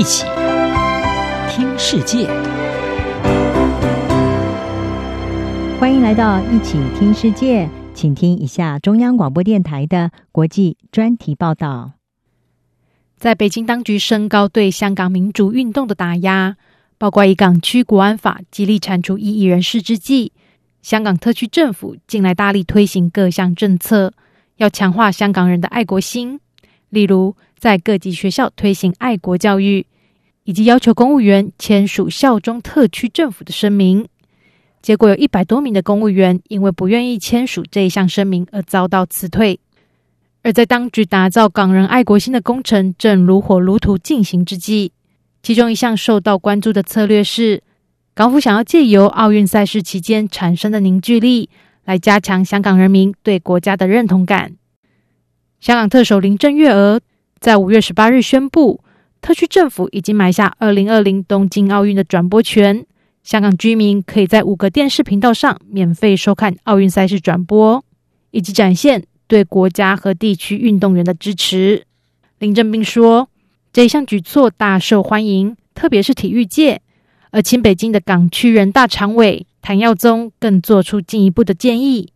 [0.00, 0.24] 一起
[1.50, 2.26] 听世界，
[5.78, 11.92] 欢迎来到一起听世界，请听一下中央广播电台的国际专题报道。
[13.18, 16.56] 在北京当局升高对香港民主运动的打压，
[16.96, 20.32] 包括以港区国安法极力铲除异议人士之际，
[20.80, 24.14] 香港特区政府近来大力推行各项政策，
[24.56, 26.40] 要强化香港人的爱国心。
[26.88, 29.84] 例如，在各级学校推行爱国教育，
[30.44, 34.08] 以及要求公务员签署效忠特区政府的声明。
[34.80, 39.60] 结果有一百多名的公务员因为不愿意签署这一项声明而遭到辞退。
[40.42, 44.90] 而在当局打造港人爱国心的工程正如火如荼进行之际，
[45.42, 47.62] 其中一项受到关注的策略是，
[48.14, 51.50] 港府想要借由奥运赛事期间产生的凝聚力，
[51.84, 54.52] 来加强香港人民对国家的认同感。
[55.60, 56.98] 香港特首林郑月娥
[57.40, 58.84] 在五月十八日宣布，
[59.22, 62.84] 特区政府已经买下二零二零东京奥运的转播权，
[63.22, 67.82] 香港居民可以在五个电视频道上免费收看奥运赛事转播，
[68.30, 69.04] 以及展现。
[69.26, 71.84] 对国家和地区运动员的支持，
[72.40, 73.28] 林郑并说，
[73.72, 76.82] 这一项举措大受欢迎，特别是体育界。
[77.30, 82.12] 而亲北京的港区人大常委谭耀宗更做出进一步的建议。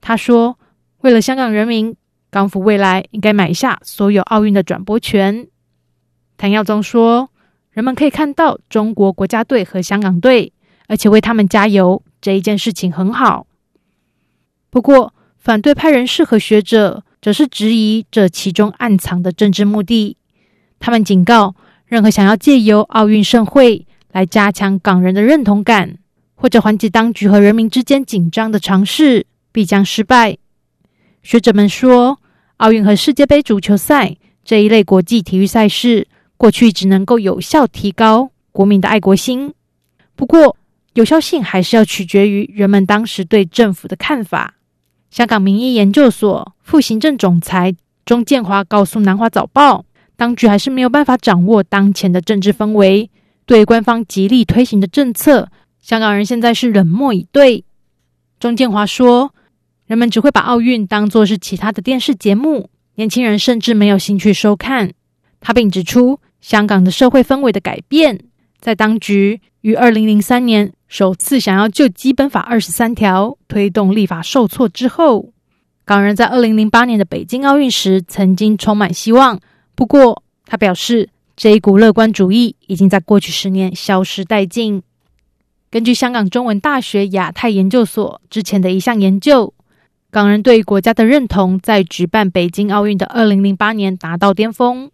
[0.00, 0.58] 他说，
[1.02, 1.94] 为了香港人民，
[2.30, 5.46] 港府未来应该买下所有奥运的转播权。
[6.36, 7.30] 谭耀宗说，
[7.70, 10.52] 人们可以看到中国国家队和香港队，
[10.86, 13.46] 而且为他们加油，这一件事情很好。
[14.70, 20.16] 不过，反对派人士和学者则是质疑这其中暗藏的政治目的。
[20.78, 21.54] 他们警告，
[21.86, 25.96] 任何想要借由奥运盛会来加强港人的认同感，
[26.34, 30.36] 或者缓解当局和人民之间紧张的尝试，必将失败。
[31.26, 32.20] 学者们说，
[32.58, 39.52] 奥运和世界杯足球赛这一类国际体育赛事，过去只能够有效提高国民的爱国心，
[40.14, 40.56] 不过
[40.94, 44.54] 有效性还是要取决于人们当时对政府的看法。
[45.10, 49.78] 香港民意研究所副行政总裁钟建华告诉《南华早报》，
[50.14, 53.10] 当局还是没有办法掌握当前的政治氛围，
[53.44, 55.48] 对官方极力推行的政策，
[55.82, 57.64] 香港人现在是冷漠以对。
[58.38, 59.34] 钟建华说，
[59.86, 64.92] 人们只会把奥运当作是其他的电视节目，年轻人甚至没有兴趣收看。
[65.40, 68.20] 他并指出，香港的社会氛围的改变，
[68.58, 70.72] 在当局于二零零三年。
[70.88, 75.32] 首次想要就基本法二十三条推动立法受挫之后，
[75.84, 79.40] 港人在二零零八年的北京奥运时曾经充满希望。
[79.74, 84.80] 不过，他表示这一股乐观主义已经在过去十年消失殆尽。
[85.70, 89.52] 根据香港中文大学亚太研究所之前的一项研究，
[90.16, 94.90] 港人对国家的认同在举办北京奥运的二零零八年达到巅峰。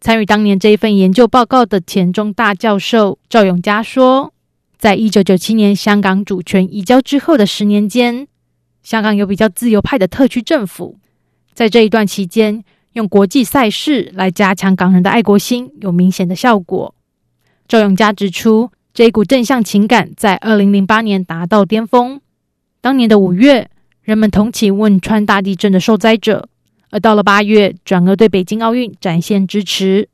[0.00, 4.32] 参与当年这一份研究报告的前中大教授赵永嘉说。
[4.78, 8.26] 在一九九七年香港主权移交之后的十年间，
[8.82, 10.98] 香港有比较自由派的特区政府，
[11.52, 16.94] 在这一段期间，用国际赛事来加强港人的爱国心，有明显的效果。
[17.68, 22.22] 赵永嘉指出，这一股正向情感在二零零八年达到巅峰。
[22.80, 23.68] 当年的五月，
[24.02, 26.48] 人们同情汶川大地震的受灾者，
[26.90, 30.08] 而到了八月，转而对北京奥运展现支持。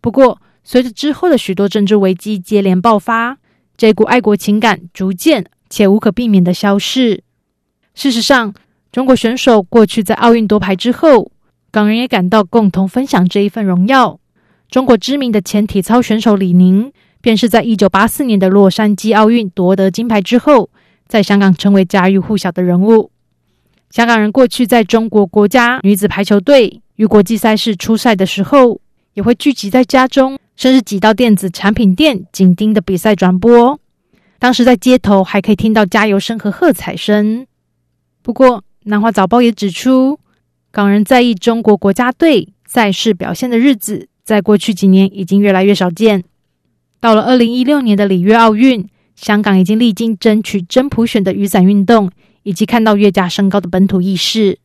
[0.00, 3.36] 不过，随着之后的许多政治危机接连爆发，
[3.76, 7.22] 这股爱国情感逐渐且无可避免的消逝。
[7.94, 8.54] 事实上，
[8.90, 11.30] 中国选手过去在奥运夺牌之后，
[11.70, 14.18] 港人也感到共同分享这一份荣耀。
[14.70, 20.70] 中国知名的前体操选手李宁，便是在一九八四年的洛杉矶奥运夺得金牌之后，
[21.06, 23.10] 在香港成为家喻户晓的人物。
[23.96, 28.78] 香港人过去在中国国家女子排球队与国际赛事出赛的时候，
[29.14, 30.38] 也会聚集在家中。
[30.54, 33.80] 甚至挤到电子产品店，紧盯的比赛转播。
[34.38, 37.46] 当时在街头还可以听到加油声和喝彩声。
[38.20, 40.20] 不过，南华早报也指出，
[40.70, 46.22] 港人在意中国国家队赛事表现的日子，在过去几年已经越来越少见。
[47.00, 52.10] 到了二零一六年的里约奥运，香港已经历经争取真普选的雨伞运动，
[52.46, 54.56] 以及看到越价升高的本土意识。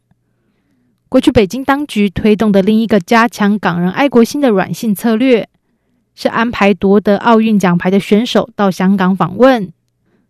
[1.10, 5.50] 过去北京当局推动的另一个加强港人爱国心的软性策略。
[6.14, 9.72] 是安排夺得奥运奖牌的选手到香港访问。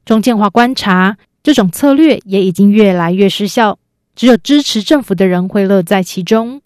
[0.05, 3.77] 钟建华观察，这种策略也已经越来越失效，
[4.15, 6.61] 只有支持政府的人会乐在其中。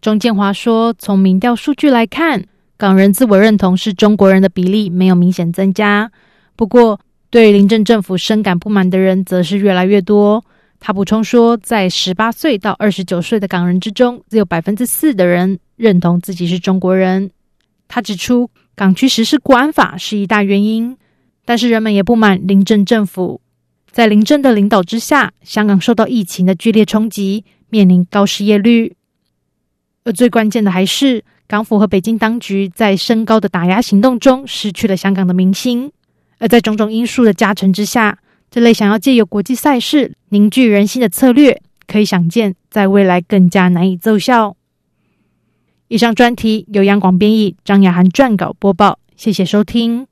[0.00, 2.46] 钟建华说：“从民调数据来看，
[2.78, 6.10] 港人自我认同是中国人的比例没有明显增加。
[6.56, 6.98] 不过，
[7.36, 10.42] 对林郑政府深感不满的人则是越来越多。”
[10.80, 17.30] 他补充说，在十八岁到二十九岁的港人之中，只有百分之四的人认同自己是中国人。
[17.88, 20.96] 他指出，港区实施国安法是一大原因，
[21.44, 23.42] 但是人们也不满林郑政府。
[23.90, 28.96] 在林郑的领导之下，香港受到疫情的剧烈冲击，面临高失业率。
[30.04, 35.92] 而最关键的还是，港府和北京当局在升高的打压行动中失去了香港的民心。
[36.38, 38.18] 而在种种因素的加成之下，
[38.50, 44.56] 这类想要借由国际赛事凝聚人心的策略，可以想见，在未来更加难以奏效。
[45.88, 50.06] 以上专题由央广编译，张雅涵撰稿播报，谢谢收听。